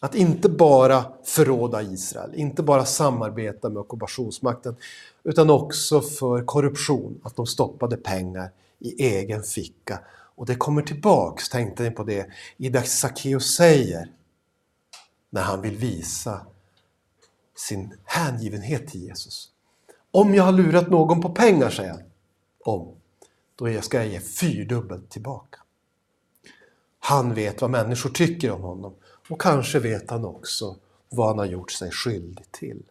att 0.01 0.15
inte 0.15 0.49
bara 0.49 1.05
förråda 1.25 1.83
Israel, 1.83 2.35
inte 2.35 2.63
bara 2.63 2.85
samarbeta 2.85 3.69
med 3.69 3.79
ockupationsmakten, 3.79 4.77
utan 5.25 5.51
också 5.51 6.01
för 6.01 6.45
korruption, 6.45 7.21
att 7.23 7.37
de 7.37 7.47
stoppade 7.47 7.97
pengar 7.97 8.51
i 8.79 9.07
egen 9.07 9.43
ficka. 9.43 9.99
Och 10.09 10.47
det 10.47 10.55
kommer 10.55 10.83
tillbaks, 10.83 11.49
tänkte 11.49 11.83
ni 11.83 11.91
på 11.91 12.05
det, 12.05 12.27
i 12.57 12.69
det 12.69 12.83
Sackeus 12.83 13.55
säger 13.55 14.13
när 15.31 15.43
han 15.43 15.61
vill 15.61 15.77
visa 15.77 16.47
sin 17.57 17.95
hängivenhet 18.05 18.89
till 18.89 19.03
Jesus. 19.03 19.51
Om 20.11 20.35
jag 20.35 20.45
har 20.45 20.53
lurat 20.53 20.91
någon 20.91 21.21
på 21.21 21.29
pengar, 21.29 21.71
säger 21.71 21.91
han, 21.91 22.03
om, 22.65 22.96
då 23.57 23.83
ska 23.83 23.97
jag 23.97 24.09
ge 24.09 24.21
fyrdubbelt 24.21 25.11
tillbaka. 25.11 25.59
Han 26.99 27.35
vet 27.35 27.61
vad 27.61 27.71
människor 27.71 28.11
tycker 28.11 28.51
om 28.51 28.63
honom 28.63 28.95
och 29.29 29.41
kanske 29.41 29.79
vet 29.79 30.11
han 30.11 30.25
också 30.25 30.77
vad 31.09 31.27
han 31.27 31.39
har 31.39 31.47
gjort 31.47 31.71
sig 31.71 31.91
skyldig 31.91 32.53
till. 32.53 32.83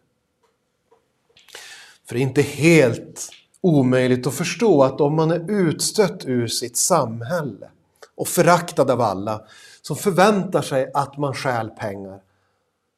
För 2.06 2.14
det 2.14 2.20
är 2.20 2.22
inte 2.22 2.42
helt 2.42 3.28
omöjligt 3.60 4.26
att 4.26 4.34
förstå 4.34 4.82
att 4.82 5.00
om 5.00 5.16
man 5.16 5.30
är 5.30 5.50
utstött 5.50 6.24
ur 6.24 6.46
sitt 6.46 6.76
samhälle 6.76 7.70
och 8.14 8.28
föraktad 8.28 8.90
av 8.90 9.00
alla 9.00 9.46
som 9.82 9.96
förväntar 9.96 10.62
sig 10.62 10.90
att 10.94 11.18
man 11.18 11.34
stjäl 11.34 11.70
pengar, 11.70 12.20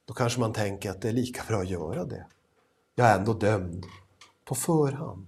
då 0.04 0.14
kanske 0.14 0.40
man 0.40 0.52
tänker 0.52 0.90
att 0.90 1.00
det 1.00 1.08
är 1.08 1.12
lika 1.12 1.42
bra 1.48 1.60
att 1.60 1.68
göra 1.68 2.04
det. 2.04 2.26
Jag 2.94 3.06
är 3.06 3.18
ändå 3.18 3.32
dömd 3.32 3.87
på 4.44 4.54
förhand. 4.54 5.26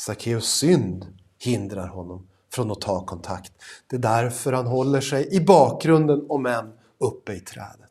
Sackeus 0.00 0.44
synd 0.44 1.06
hindrar 1.38 1.88
honom 1.88 2.28
från 2.52 2.70
att 2.70 2.80
ta 2.80 3.06
kontakt. 3.06 3.52
Det 3.86 3.96
är 3.96 4.00
därför 4.00 4.52
han 4.52 4.66
håller 4.66 5.00
sig 5.00 5.34
i 5.34 5.40
bakgrunden, 5.40 6.26
om 6.28 6.46
än 6.46 6.72
uppe 6.98 7.32
i 7.32 7.40
trädet. 7.40 7.90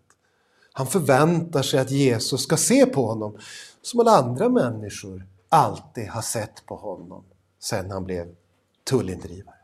Han 0.74 0.88
förväntar 0.88 1.62
sig 1.62 1.80
att 1.80 1.92
Jesus 1.92 2.44
ska 2.44 2.58
se 2.58 2.86
på 2.86 3.06
honom 3.06 3.38
som 3.82 4.00
alla 4.00 4.12
andra 4.12 4.50
människor 4.50 5.28
alltid 5.50 6.08
har 6.08 6.22
sett 6.22 6.66
på 6.66 6.76
honom 6.76 7.24
sedan 7.60 7.92
han 7.92 8.04
blev 8.04 8.36
tullindrivare. 8.84 9.56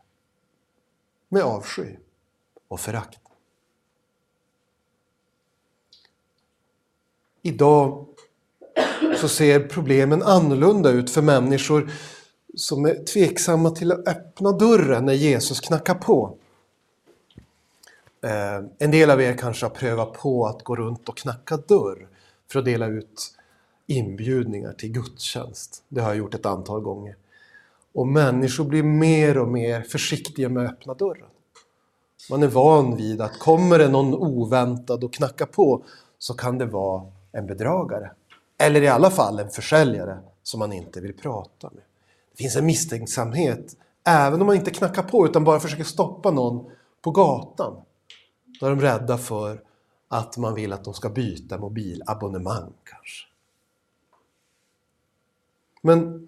Med 1.29 1.43
avsky 1.43 1.95
och 2.67 2.79
förakt. 2.79 3.19
Idag 7.41 8.05
så 9.17 9.29
ser 9.29 9.59
problemen 9.67 10.23
annorlunda 10.23 10.89
ut 10.89 11.09
för 11.09 11.21
människor 11.21 11.91
som 12.55 12.85
är 12.85 13.03
tveksamma 13.03 13.69
till 13.69 13.91
att 13.91 14.07
öppna 14.07 14.51
dörren 14.51 15.05
när 15.05 15.13
Jesus 15.13 15.59
knackar 15.59 15.95
på. 15.95 16.37
Eh, 18.23 18.63
en 18.77 18.91
del 18.91 19.09
av 19.09 19.21
er 19.21 19.37
kanske 19.37 19.65
har 19.65 19.69
prövat 19.69 20.13
på 20.13 20.45
att 20.45 20.63
gå 20.63 20.75
runt 20.75 21.09
och 21.09 21.17
knacka 21.17 21.57
dörr 21.57 22.07
för 22.51 22.59
att 22.59 22.65
dela 22.65 22.87
ut 22.87 23.35
inbjudningar 23.87 24.73
till 24.73 24.91
gudstjänst. 24.91 25.83
Det 25.89 26.01
har 26.01 26.09
jag 26.09 26.17
gjort 26.17 26.33
ett 26.33 26.45
antal 26.45 26.81
gånger. 26.81 27.15
Och 27.93 28.07
människor 28.07 28.63
blir 28.63 28.83
mer 28.83 29.37
och 29.37 29.47
mer 29.47 29.81
försiktiga 29.81 30.49
med 30.49 30.65
att 30.65 30.71
öppna 30.71 30.93
dörren. 30.93 31.29
Man 32.29 32.43
är 32.43 32.47
van 32.47 32.95
vid 32.95 33.21
att 33.21 33.39
kommer 33.39 33.79
det 33.79 33.87
någon 33.87 34.13
oväntad 34.13 35.03
och 35.03 35.13
knackar 35.13 35.45
på 35.45 35.83
så 36.19 36.33
kan 36.33 36.57
det 36.57 36.65
vara 36.65 37.03
en 37.31 37.47
bedragare. 37.47 38.11
Eller 38.57 38.81
i 38.81 38.87
alla 38.87 39.11
fall 39.11 39.39
en 39.39 39.49
försäljare 39.49 40.19
som 40.43 40.59
man 40.59 40.73
inte 40.73 41.01
vill 41.01 41.13
prata 41.13 41.69
med. 41.73 41.83
Det 42.37 42.43
finns 42.43 42.55
en 42.55 42.65
misstänksamhet, 42.65 43.77
även 44.03 44.41
om 44.41 44.47
man 44.47 44.55
inte 44.55 44.71
knackar 44.71 45.03
på 45.03 45.25
utan 45.25 45.43
bara 45.43 45.59
försöker 45.59 45.83
stoppa 45.83 46.31
någon 46.31 46.71
på 47.01 47.11
gatan. 47.11 47.81
Då 48.59 48.65
är 48.65 48.69
de 48.69 48.81
rädda 48.81 49.17
för 49.17 49.61
att 50.07 50.37
man 50.37 50.55
vill 50.55 50.73
att 50.73 50.83
de 50.83 50.93
ska 50.93 51.09
byta 51.09 51.57
mobilabonnemang 51.57 52.73
kanske. 52.83 53.27
Men 55.81 56.27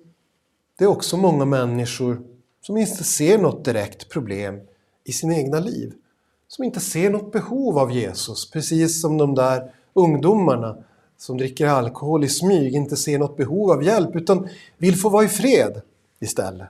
det 0.77 0.83
är 0.83 0.87
också 0.87 1.17
många 1.17 1.45
människor 1.45 2.23
som 2.61 2.77
inte 2.77 3.03
ser 3.03 3.37
något 3.37 3.65
direkt 3.65 4.09
problem 4.09 4.59
i 5.03 5.11
sina 5.11 5.35
egna 5.35 5.59
liv. 5.59 5.93
Som 6.47 6.63
inte 6.63 6.79
ser 6.79 7.09
något 7.09 7.31
behov 7.31 7.77
av 7.77 7.91
Jesus, 7.91 8.51
precis 8.51 9.01
som 9.01 9.17
de 9.17 9.35
där 9.35 9.73
ungdomarna 9.93 10.77
som 11.17 11.37
dricker 11.37 11.67
alkohol 11.67 12.23
i 12.23 12.29
smyg 12.29 12.73
inte 12.73 12.97
ser 12.97 13.19
något 13.19 13.37
behov 13.37 13.71
av 13.71 13.83
hjälp 13.83 14.15
utan 14.15 14.49
vill 14.77 14.95
få 14.95 15.09
vara 15.09 15.25
i 15.25 15.27
fred 15.27 15.81
istället 16.19 16.67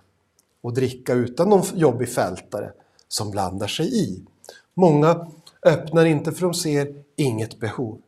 och 0.62 0.74
dricka 0.74 1.14
utan 1.14 1.50
någon 1.50 1.66
jobbig 1.74 2.10
fältare 2.10 2.74
som 3.08 3.32
blandar 3.32 3.68
sig 3.68 4.04
i. 4.04 4.26
Många 4.74 5.28
öppnar 5.64 6.06
inte 6.06 6.32
för 6.32 6.42
de 6.42 6.54
ser 6.54 7.04
inget 7.16 7.60
behov. 7.60 8.02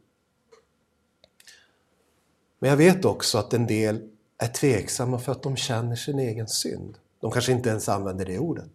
Men 2.59 2.69
jag 2.69 2.77
vet 2.77 3.05
också 3.05 3.37
att 3.37 3.53
en 3.53 3.67
del 3.67 4.09
är 4.37 4.47
tveksamma 4.47 5.19
för 5.19 5.31
att 5.31 5.43
de 5.43 5.55
känner 5.55 5.95
sin 5.95 6.19
egen 6.19 6.47
synd. 6.47 6.97
De 7.19 7.31
kanske 7.31 7.51
inte 7.51 7.69
ens 7.69 7.89
använder 7.89 8.25
det 8.25 8.39
ordet. 8.39 8.71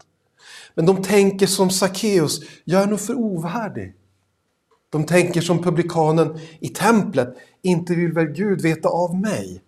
Men 0.75 0.87
de 0.87 1.03
tänker 1.03 1.47
som 1.47 1.71
Sackeus, 1.71 2.41
jag 2.65 2.83
är 2.83 2.87
nog 2.87 3.01
för 3.01 3.15
ovärdig. 3.15 3.95
De 4.91 5.07
tänker 5.07 5.41
som 5.41 5.63
publikanen 5.63 6.39
i 6.61 6.69
templet, 6.69 7.35
inte 7.63 7.95
vill 7.95 8.13
väl 8.13 8.27
Gud 8.27 8.63
veta 8.63 8.89
av 8.89 9.21
mig? 9.21 9.63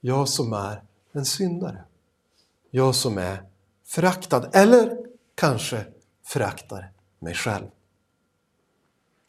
Jag 0.00 0.28
som 0.28 0.52
är 0.52 0.82
en 1.12 1.24
syndare. 1.24 1.84
Jag 2.70 2.94
som 2.94 3.18
är 3.18 3.42
föraktad, 3.84 4.50
eller 4.52 4.98
kanske 5.34 5.86
föraktar 6.24 6.92
mig 7.18 7.34
själv. 7.34 7.66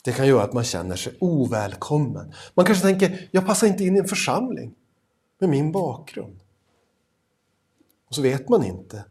Det 0.04 0.12
kan 0.12 0.28
göra 0.28 0.44
att 0.44 0.54
man 0.54 0.64
känner 0.64 0.96
sig 0.96 1.18
ovälkommen. 1.20 2.34
Man 2.54 2.66
kanske 2.66 2.88
tänker, 2.88 3.30
jag 3.32 3.46
passar 3.46 3.68
inte 3.68 3.84
in 3.84 3.96
i 3.96 4.00
en 4.00 4.08
församling 4.08 4.76
med 5.40 5.50
min 5.50 5.72
bakgrund. 5.72 6.40
Och 8.08 8.16
så 8.16 8.22
vet 8.22 8.50
man 8.50 8.64
inte 8.64 9.06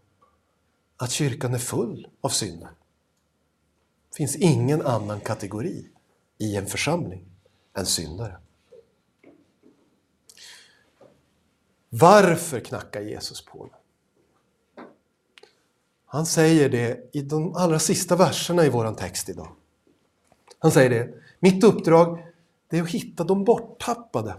att 0.97 1.11
kyrkan 1.11 1.55
är 1.55 1.59
full 1.59 2.09
av 2.21 2.29
synder. 2.29 2.71
Det 4.11 4.17
finns 4.17 4.37
ingen 4.37 4.83
annan 4.83 5.21
kategori 5.21 5.87
i 6.39 6.57
en 6.57 6.67
församling 6.67 7.27
än 7.77 7.87
syndare. 7.87 8.37
Varför 11.91 12.61
knackar 12.61 13.01
Jesus 13.01 13.45
på? 13.45 13.71
Han 16.07 16.27
säger 16.27 16.69
det 16.69 17.11
i 17.13 17.23
de 17.23 17.55
allra 17.55 17.79
sista 17.79 18.17
verserna 18.17 18.67
i 18.67 18.69
vår 18.69 18.95
text 18.95 19.29
idag. 19.29 19.49
Han 20.59 20.71
säger 20.71 20.91
det, 20.91 21.15
mitt 21.41 21.65
uppdrag 21.65 22.27
det 22.69 22.79
är 22.79 22.83
att 22.83 22.91
hitta 22.91 23.25
de 23.25 23.45
borttappade. 23.45 24.37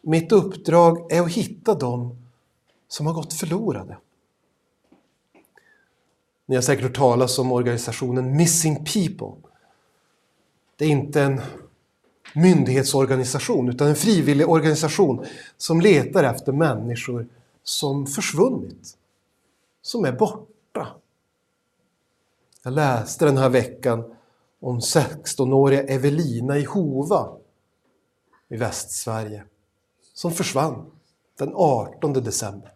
Mitt 0.00 0.32
uppdrag 0.32 1.12
är 1.12 1.22
att 1.22 1.32
hitta 1.32 1.74
de 1.74 2.16
som 2.88 3.06
har 3.06 3.14
gått 3.14 3.32
förlorade. 3.32 3.98
Ni 6.46 6.54
har 6.54 6.62
säkert 6.62 6.84
hört 6.84 6.96
talas 6.96 7.38
om 7.38 7.52
organisationen 7.52 8.36
Missing 8.36 8.76
People. 8.76 9.48
Det 10.76 10.84
är 10.84 10.88
inte 10.88 11.22
en 11.22 11.40
myndighetsorganisation 12.34 13.68
utan 13.68 13.88
en 13.88 13.96
frivillig 13.96 14.48
organisation 14.48 15.26
som 15.56 15.80
letar 15.80 16.24
efter 16.24 16.52
människor 16.52 17.26
som 17.62 18.06
försvunnit, 18.06 18.96
som 19.82 20.04
är 20.04 20.12
borta. 20.12 20.88
Jag 22.62 22.72
läste 22.72 23.24
den 23.24 23.38
här 23.38 23.48
veckan 23.48 24.14
om 24.60 24.80
16-åriga 24.80 25.82
Evelina 25.82 26.58
i 26.58 26.64
Hova 26.64 27.36
i 28.48 28.56
Västsverige 28.56 29.44
som 30.14 30.32
försvann 30.32 30.90
den 31.38 31.52
18 31.54 32.12
december. 32.12 32.72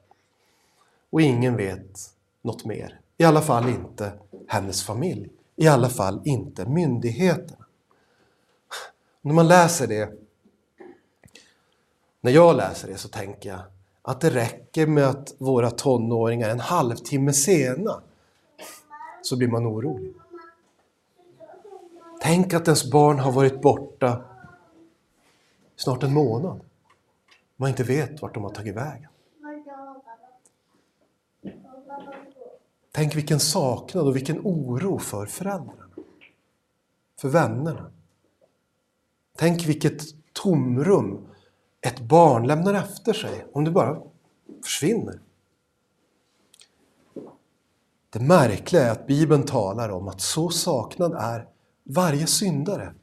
Och 1.11 1.23
ingen 1.23 1.57
vet 1.57 2.15
något 2.43 2.65
mer. 2.65 3.01
I 3.19 3.25
alla 3.25 3.43
fall 3.43 3.69
inte 3.69 4.13
hennes 4.49 4.83
familj. 4.83 5.29
I 5.57 5.69
alla 5.69 5.89
fall 5.89 6.21
inte 6.25 6.67
myndigheterna. 6.67 7.66
När 9.27 9.35
man 9.35 9.49
läser 9.49 9.87
det, 9.87 10.13
när 12.21 12.33
jag 12.33 12.57
läser 12.57 12.89
det 12.89 12.97
så 12.97 13.09
tänker 13.09 13.49
jag 13.49 13.61
att 14.03 14.21
det 14.21 14.31
räcker 14.31 14.87
med 14.87 15.05
att 15.05 15.35
våra 15.39 15.71
tonåringar 15.71 16.51
en 16.51 16.61
halvtimme 16.61 17.33
sena 17.33 18.03
så 19.23 19.37
blir 19.37 19.49
man 19.49 19.67
orolig. 19.67 20.15
Tänk 22.21 22.55
att 22.55 22.69
ens 22.69 22.91
barn 22.91 23.19
har 23.19 23.33
varit 23.33 23.61
borta 23.63 24.25
snart 25.77 26.03
en 26.03 26.15
månad. 26.15 26.61
Man 27.57 27.69
inte 27.69 27.85
vet 27.85 28.23
vart 28.23 28.35
de 28.35 28.45
har 28.45 28.51
tagit 28.51 28.77
vägen. 28.77 29.11
Tänk 32.93 33.17
vilken 33.17 33.41
saknad 33.41 34.07
och 34.07 34.17
vilken 34.17 34.41
oro 34.45 34.99
för 34.99 35.27
föräldrarna. 35.27 35.89
För 37.17 37.29
vännerna. 37.29 37.91
Tänk 39.37 39.67
vilket 39.67 40.03
tomrum 40.33 41.29
ett 41.81 42.01
barn 42.01 42.47
lämnar 42.47 42.75
efter 42.75 43.13
sig 43.13 43.47
om 43.53 43.65
det 43.65 43.71
bara 43.71 44.03
försvinner. 44.65 45.21
Det 48.11 48.21
märkliga 48.21 48.83
är 48.83 48.91
att 48.91 49.07
Bibeln 49.07 49.43
talar 49.43 49.89
om 49.89 50.09
att 50.09 50.21
så 50.21 50.51
saknad 50.51 51.13
är 51.13 51.49
varje 51.85 52.27
syndare. 52.27 52.95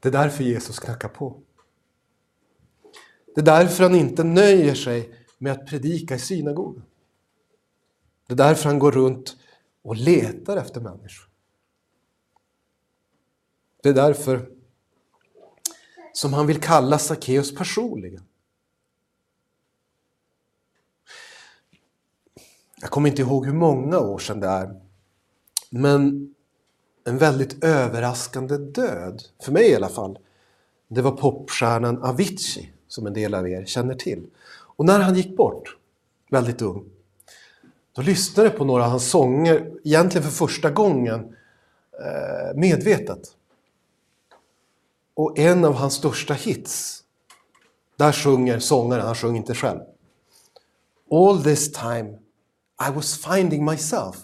Det 0.00 0.08
är 0.08 0.12
därför 0.12 0.44
Jesus 0.44 0.78
knackar 0.78 1.08
på. 1.08 1.40
Det 3.34 3.40
är 3.40 3.44
därför 3.44 3.82
han 3.82 3.94
inte 3.94 4.24
nöjer 4.24 4.74
sig 4.74 5.14
med 5.38 5.52
att 5.52 5.66
predika 5.66 6.14
i 6.14 6.18
synagogan. 6.18 6.84
Det 8.28 8.34
är 8.34 8.36
därför 8.36 8.68
han 8.68 8.78
går 8.78 8.92
runt 8.92 9.36
och 9.82 9.96
letar 9.96 10.56
efter 10.56 10.80
människor. 10.80 11.28
Det 13.82 13.88
är 13.88 13.94
därför 13.94 14.48
som 16.12 16.32
han 16.32 16.46
vill 16.46 16.60
kalla 16.60 16.98
Sackeus 16.98 17.54
personligen. 17.54 18.22
Jag 22.80 22.90
kommer 22.90 23.08
inte 23.08 23.22
ihåg 23.22 23.46
hur 23.46 23.52
många 23.52 23.98
år 23.98 24.18
sedan 24.18 24.40
det 24.40 24.46
är. 24.46 24.80
Men 25.70 26.34
en 27.04 27.18
väldigt 27.18 27.64
överraskande 27.64 28.56
död, 28.56 29.22
för 29.42 29.52
mig 29.52 29.70
i 29.70 29.76
alla 29.76 29.88
fall, 29.88 30.18
det 30.88 31.02
var 31.02 31.12
popstjärnan 31.12 32.02
Avicii 32.02 32.72
som 32.88 33.06
en 33.06 33.12
del 33.12 33.34
av 33.34 33.48
er 33.48 33.64
känner 33.64 33.94
till. 33.94 34.26
Och 34.50 34.84
när 34.84 35.00
han 35.00 35.14
gick 35.14 35.36
bort, 35.36 35.76
väldigt 36.30 36.62
ung, 36.62 36.90
då 37.98 38.02
lyssnade 38.02 38.48
jag 38.48 38.58
på 38.58 38.64
några 38.64 38.84
av 38.84 38.90
hans 38.90 39.10
sånger, 39.10 39.72
egentligen 39.84 40.22
för 40.30 40.30
första 40.30 40.70
gången, 40.70 41.36
eh, 41.92 42.56
medvetet. 42.56 43.36
Och 45.14 45.38
en 45.38 45.64
av 45.64 45.74
hans 45.74 45.94
största 45.94 46.34
hits, 46.34 47.04
där 47.96 48.12
sjunger 48.12 48.58
sångaren, 48.58 49.06
han 49.06 49.14
sjunger 49.14 49.36
inte 49.36 49.54
själv. 49.54 49.80
All 51.10 51.42
this 51.42 51.72
time 51.72 52.18
I 52.88 52.92
was 52.94 53.18
finding 53.24 53.64
myself. 53.64 54.16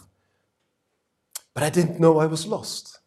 But 1.55 1.63
I 1.63 1.81
didn't 1.81 1.97
know 1.97 2.25
I 2.25 2.29
was 2.29 2.47
lost. 2.47 3.01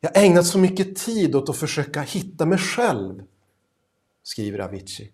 Jag 0.00 0.24
ägnat 0.24 0.46
så 0.46 0.58
mycket 0.58 0.96
tid 0.96 1.34
åt 1.34 1.48
att 1.48 1.56
försöka 1.56 2.02
hitta 2.02 2.46
mig 2.46 2.58
själv, 2.58 3.22
skriver 4.22 4.58
Avicii. 4.58 5.12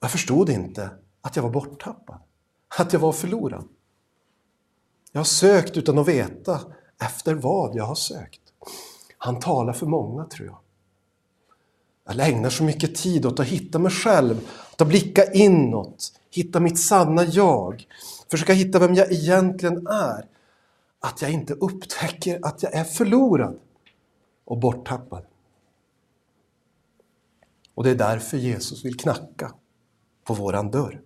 Jag 0.00 0.10
förstod 0.10 0.50
inte 0.50 0.90
att 1.20 1.36
jag 1.36 1.42
var 1.42 1.50
borttappad, 1.50 2.20
att 2.76 2.92
jag 2.92 3.00
var 3.00 3.12
förlorad. 3.12 3.64
Jag 5.12 5.20
har 5.20 5.24
sökt 5.24 5.76
utan 5.76 5.98
att 5.98 6.08
veta 6.08 6.60
efter 7.02 7.34
vad 7.34 7.76
jag 7.76 7.84
har 7.84 7.94
sökt. 7.94 8.40
Han 9.18 9.40
talar 9.40 9.72
för 9.72 9.86
många, 9.86 10.24
tror 10.24 10.46
jag. 10.46 10.58
Jag 12.16 12.28
ägnar 12.28 12.50
så 12.50 12.64
mycket 12.64 12.94
tid 12.94 13.26
åt 13.26 13.40
att 13.40 13.46
hitta 13.46 13.78
mig 13.78 13.92
själv, 13.92 14.48
att 14.78 14.88
blicka 14.88 15.32
inåt, 15.32 16.12
hitta 16.30 16.60
mitt 16.60 16.78
sanna 16.80 17.24
jag, 17.24 17.86
försöka 18.30 18.52
hitta 18.52 18.78
vem 18.78 18.94
jag 18.94 19.12
egentligen 19.12 19.86
är, 19.86 20.26
att 21.00 21.22
jag 21.22 21.30
inte 21.30 21.54
upptäcker 21.54 22.40
att 22.42 22.62
jag 22.62 22.74
är 22.74 22.84
förlorad 22.84 23.58
och 24.44 24.58
borttappad. 24.58 25.24
Och 27.74 27.84
det 27.84 27.90
är 27.90 27.94
därför 27.94 28.36
Jesus 28.36 28.84
vill 28.84 28.96
knacka 28.96 29.52
på 30.24 30.34
våran 30.34 30.70
dörr. 30.70 31.02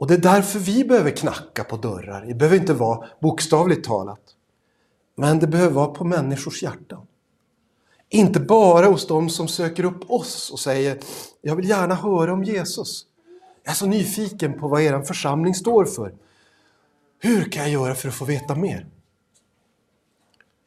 Och 0.00 0.06
det 0.06 0.14
är 0.14 0.18
därför 0.18 0.58
vi 0.58 0.84
behöver 0.84 1.10
knacka 1.10 1.64
på 1.64 1.76
dörrar. 1.76 2.26
Det 2.26 2.34
behöver 2.34 2.56
inte 2.56 2.74
vara 2.74 3.06
bokstavligt 3.20 3.84
talat. 3.84 4.20
Men 5.14 5.38
det 5.38 5.46
behöver 5.46 5.74
vara 5.74 5.86
på 5.86 6.04
människors 6.04 6.62
hjärtan. 6.62 7.06
Inte 8.08 8.40
bara 8.40 8.86
hos 8.86 9.06
dem 9.06 9.30
som 9.30 9.48
söker 9.48 9.84
upp 9.84 10.10
oss 10.10 10.50
och 10.50 10.60
säger 10.60 10.98
Jag 11.40 11.56
vill 11.56 11.68
gärna 11.68 11.94
höra 11.94 12.32
om 12.32 12.44
Jesus. 12.44 13.06
Jag 13.62 13.70
är 13.70 13.76
så 13.76 13.86
nyfiken 13.86 14.60
på 14.60 14.68
vad 14.68 14.82
er 14.82 15.02
församling 15.02 15.54
står 15.54 15.84
för. 15.84 16.14
Hur 17.18 17.44
kan 17.52 17.62
jag 17.62 17.72
göra 17.72 17.94
för 17.94 18.08
att 18.08 18.14
få 18.14 18.24
veta 18.24 18.54
mer? 18.54 18.86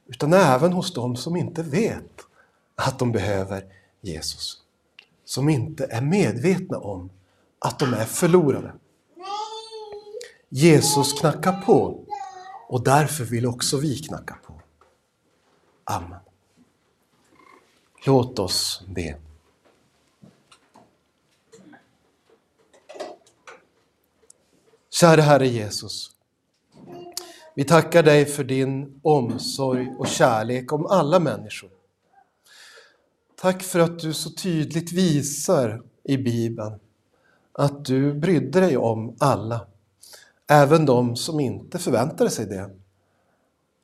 Utan 0.08 0.34
även 0.34 0.74
hos 0.74 0.94
dem 0.94 1.16
som 1.16 1.36
inte 1.36 1.64
vet 1.64 2.22
att 2.76 3.00
de 3.00 3.12
behöver 3.12 3.64
Jesus. 4.02 4.58
Som 5.26 5.50
inte 5.50 5.86
är 5.86 6.02
medvetna 6.02 6.78
om 6.78 7.10
att 7.60 7.80
de 7.80 7.94
är 7.94 8.06
förlorade. 8.06 8.74
Jesus 10.56 11.20
knackar 11.20 11.62
på 11.62 12.06
och 12.68 12.84
därför 12.84 13.24
vill 13.24 13.46
också 13.46 13.78
vi 13.78 13.98
knacka 13.98 14.38
på. 14.46 14.62
Amen. 15.84 16.20
Låt 18.06 18.40
oss 18.40 18.84
be. 18.88 19.16
Kära 24.90 25.22
Herre 25.22 25.48
Jesus. 25.48 26.12
Vi 27.56 27.64
tackar 27.64 28.04
dig 28.04 28.26
för 28.26 28.44
din 28.44 29.00
omsorg 29.04 29.96
och 29.98 30.08
kärlek 30.08 30.74
om 30.74 30.86
alla 30.86 31.20
människor. 31.20 31.70
Tack 33.36 33.64
för 33.64 33.80
att 33.80 34.00
du 34.00 34.14
så 34.14 34.30
tydligt 34.30 34.92
visar 34.92 35.84
i 36.04 36.18
Bibeln 36.18 36.80
att 37.52 37.86
du 37.86 38.14
brydde 38.14 38.60
dig 38.60 38.78
om 38.78 39.16
alla, 39.20 39.68
även 40.48 40.86
de 40.86 41.16
som 41.16 41.40
inte 41.40 41.80
förväntade 41.80 42.30
sig 42.30 42.46
det 42.46 42.70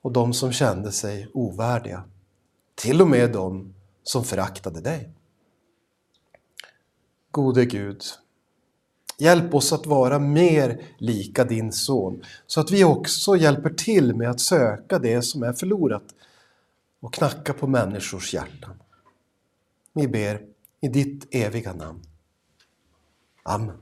och 0.02 0.12
de 0.12 0.34
som 0.34 0.52
kände 0.52 0.92
sig 0.92 1.28
ovärdiga, 1.34 2.04
till 2.76 3.02
och 3.02 3.08
med 3.08 3.32
de 3.32 3.74
som 4.04 4.24
föraktade 4.24 4.82
dig. 4.82 5.10
Gode 7.32 7.66
Gud, 7.66 8.02
hjälp 9.18 9.54
oss 9.54 9.74
att 9.74 9.86
vara 9.86 10.20
mer 10.20 10.82
lika 10.98 11.44
din 11.44 11.72
son, 11.72 12.24
så 12.48 12.62
att 12.62 12.72
vi 12.72 12.84
också 12.84 13.36
hjälper 13.36 13.70
till 13.70 14.16
med 14.16 14.30
att 14.30 14.40
söka 14.40 15.00
det 15.00 15.22
som 15.22 15.44
är 15.44 15.54
förlorat 15.54 16.04
och 17.00 17.14
knacka 17.14 17.54
på 17.54 17.68
människors 17.68 18.34
hjärtan. 18.34 18.80
Vi 19.94 20.08
ber 20.08 20.42
i 20.82 20.88
ditt 20.88 21.36
eviga 21.36 21.74
namn. 21.74 22.02
Amen. 23.44 23.78